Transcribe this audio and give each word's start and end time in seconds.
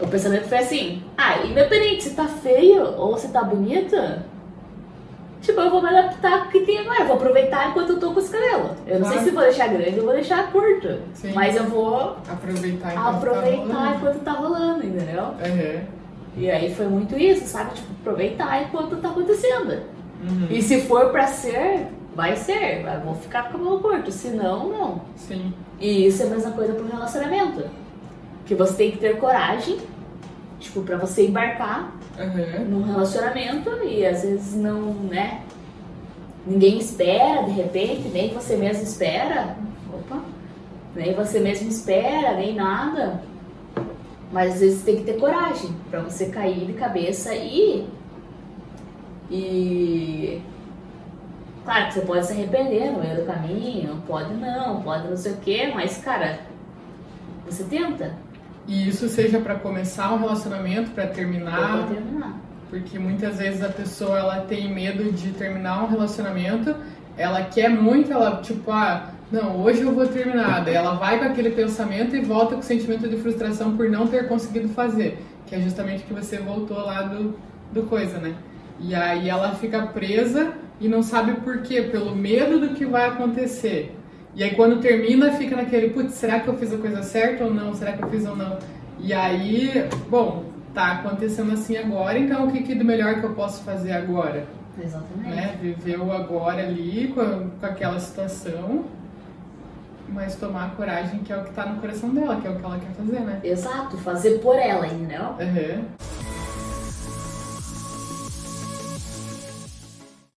O 0.00 0.06
pensamento 0.06 0.44
foi 0.48 0.58
assim, 0.58 1.02
ah, 1.16 1.38
independente 1.46 2.04
se 2.04 2.10
tá 2.10 2.26
feio 2.26 2.82
ou 2.98 3.16
se 3.16 3.28
tá 3.28 3.42
bonita, 3.42 4.24
tipo, 5.40 5.58
eu 5.58 5.70
vou 5.70 5.80
me 5.82 5.88
adaptar 5.88 6.42
com 6.42 6.48
o 6.48 6.52
que 6.52 6.60
tem 6.60 6.78
agora, 6.78 7.00
eu 7.00 7.06
vou 7.06 7.16
aproveitar 7.16 7.70
enquanto 7.70 7.90
eu 7.90 8.00
tô 8.00 8.12
com 8.12 8.20
os 8.20 8.28
cabelos. 8.28 8.72
Eu 8.86 8.98
não 9.00 9.06
Claro. 9.06 9.14
sei 9.14 9.24
se 9.24 9.30
vou 9.34 9.42
deixar 9.44 9.68
grande 9.68 9.98
ou 9.98 10.04
vou 10.04 10.14
deixar 10.14 10.52
curto, 10.52 10.98
Sim. 11.14 11.32
mas 11.32 11.56
eu 11.56 11.64
vou 11.64 12.16
Aproveitar 12.30 12.92
enquanto 12.92 13.16
aproveitar 13.16 13.66
tá 13.66 13.74
rolando. 13.74 13.94
enquanto 13.96 14.18
tá 14.24 14.32
rolando, 14.32 14.86
entendeu? 14.86 15.22
Aham. 15.22 15.80
E 16.36 16.50
aí 16.50 16.74
foi 16.74 16.86
muito 16.88 17.16
isso, 17.18 17.46
sabe? 17.46 17.70
Tipo, 17.74 17.88
aproveitar 18.02 18.62
enquanto 18.64 18.96
tá 18.96 19.08
acontecendo. 19.08 19.80
Uhum. 20.22 20.46
E 20.50 20.60
se 20.60 20.82
for 20.82 21.08
pra 21.10 21.26
ser, 21.26 21.86
vai 22.14 22.36
ser, 22.36 22.84
vou 23.02 23.14
ficar 23.14 23.44
com 23.44 23.48
o 23.48 23.52
cabelo 23.60 23.80
curto, 23.80 24.12
se 24.12 24.28
não, 24.28 24.68
não. 24.68 25.00
Sim. 25.16 25.54
E 25.80 26.06
isso 26.06 26.22
é 26.22 26.26
a 26.26 26.28
mesma 26.30 26.50
coisa 26.50 26.74
pro 26.74 26.86
relacionamento. 26.86 27.64
Que 28.46 28.54
você 28.54 28.74
tem 28.74 28.90
que 28.92 28.98
ter 28.98 29.18
coragem, 29.18 29.78
tipo, 30.60 30.82
pra 30.82 30.96
você 30.96 31.26
embarcar 31.26 31.92
Aham. 32.18 32.64
num 32.68 32.82
relacionamento 32.82 33.70
e 33.84 34.06
às 34.06 34.22
vezes 34.22 34.54
não, 34.54 34.92
né? 34.92 35.42
Ninguém 36.46 36.78
espera, 36.78 37.42
de 37.42 37.50
repente, 37.50 38.08
nem 38.08 38.32
você 38.32 38.56
mesmo 38.56 38.84
espera. 38.84 39.56
Opa! 39.92 40.22
Nem 40.94 41.12
você 41.12 41.40
mesmo 41.40 41.68
espera, 41.68 42.34
nem 42.34 42.54
nada. 42.54 43.20
Mas 44.32 44.54
às 44.54 44.60
vezes 44.60 44.82
tem 44.82 44.96
que 44.96 45.04
ter 45.04 45.18
coragem 45.18 45.70
pra 45.90 46.00
você 46.00 46.26
cair 46.26 46.66
de 46.66 46.72
cabeça 46.74 47.34
e. 47.34 47.86
E. 49.30 50.40
Claro 51.64 51.86
que 51.88 51.94
você 51.94 52.00
pode 52.02 52.26
se 52.26 52.32
arrepender 52.32 52.92
no 52.92 53.00
meio 53.00 53.16
do 53.16 53.26
caminho, 53.26 54.00
pode 54.06 54.32
não, 54.34 54.82
pode 54.82 55.08
não 55.08 55.16
sei 55.16 55.32
o 55.32 55.36
que, 55.38 55.66
mas 55.74 55.98
cara, 55.98 56.38
você 57.44 57.64
tenta 57.64 58.14
E 58.66 58.88
isso 58.88 59.08
seja 59.08 59.38
pra 59.38 59.54
começar 59.54 60.12
um 60.12 60.18
relacionamento, 60.18 60.90
pra 60.90 61.06
terminar, 61.06 61.86
pra 61.86 61.94
terminar. 61.94 62.34
porque 62.68 62.98
muitas 62.98 63.38
vezes 63.38 63.62
a 63.62 63.68
pessoa 63.68 64.18
ela 64.18 64.40
tem 64.40 64.72
medo 64.72 65.12
de 65.12 65.30
terminar 65.30 65.84
um 65.84 65.86
relacionamento, 65.86 66.74
ela 67.16 67.42
quer 67.42 67.70
muito, 67.70 68.12
ela 68.12 68.40
tipo, 68.42 68.70
ah, 68.72 69.10
não, 69.30 69.56
hoje 69.62 69.82
eu 69.82 69.92
vou 69.92 70.06
terminar. 70.06 70.64
Daí 70.64 70.74
ela 70.74 70.94
vai 70.94 71.18
com 71.18 71.24
aquele 71.24 71.50
pensamento 71.50 72.14
e 72.16 72.20
volta 72.20 72.54
com 72.54 72.60
o 72.60 72.64
sentimento 72.64 73.08
de 73.08 73.16
frustração 73.16 73.76
por 73.76 73.88
não 73.88 74.06
ter 74.06 74.28
conseguido 74.28 74.68
fazer, 74.68 75.24
que 75.46 75.54
é 75.54 75.60
justamente 75.60 76.04
que 76.04 76.12
você 76.12 76.38
voltou 76.38 76.78
lá 76.78 77.02
do, 77.02 77.36
do 77.72 77.82
coisa, 77.84 78.18
né? 78.18 78.34
E 78.80 78.94
aí 78.94 79.28
ela 79.28 79.54
fica 79.54 79.86
presa 79.86 80.52
e 80.80 80.88
não 80.88 81.02
sabe 81.02 81.34
por 81.40 81.62
quê, 81.62 81.82
pelo 81.82 82.14
medo 82.14 82.60
do 82.60 82.74
que 82.74 82.84
vai 82.84 83.08
acontecer. 83.08 83.96
E 84.36 84.44
aí 84.44 84.54
quando 84.54 84.82
termina, 84.82 85.32
fica 85.32 85.56
naquele, 85.56 85.88
putz, 85.90 86.12
será 86.12 86.40
que 86.40 86.46
eu 86.46 86.58
fiz 86.58 86.70
a 86.70 86.76
coisa 86.76 87.02
certa 87.02 87.44
ou 87.44 87.54
não? 87.54 87.74
Será 87.74 87.92
que 87.92 88.02
eu 88.02 88.10
fiz 88.10 88.26
ou 88.26 88.36
não? 88.36 88.58
E 89.00 89.14
aí, 89.14 89.88
bom, 90.10 90.44
tá 90.74 90.92
acontecendo 90.92 91.52
assim 91.52 91.78
agora, 91.78 92.18
então 92.18 92.46
o 92.46 92.52
que, 92.52 92.62
que 92.62 92.74
de 92.74 92.84
melhor 92.84 93.18
que 93.18 93.24
eu 93.24 93.32
posso 93.32 93.64
fazer 93.64 93.92
agora? 93.92 94.46
Exatamente. 94.78 95.34
Né? 95.34 95.58
Viver 95.62 95.98
o 95.98 96.12
agora 96.12 96.62
ali 96.62 97.08
com, 97.14 97.48
com 97.48 97.64
aquela 97.64 97.98
situação, 97.98 98.84
mas 100.10 100.36
tomar 100.36 100.66
a 100.66 100.68
coragem 100.68 101.20
que 101.20 101.32
é 101.32 101.36
o 101.38 101.42
que 101.42 101.54
tá 101.54 101.64
no 101.64 101.80
coração 101.80 102.10
dela, 102.10 102.38
que 102.38 102.46
é 102.46 102.50
o 102.50 102.56
que 102.56 102.64
ela 102.64 102.78
quer 102.78 102.92
fazer, 102.92 103.20
né? 103.20 103.40
Exato, 103.42 103.96
fazer 103.96 104.38
por 104.40 104.56
ela, 104.56 104.86
entendeu? 104.86 105.30
Uhum. 105.40 105.84